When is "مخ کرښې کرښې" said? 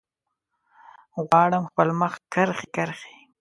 1.99-3.13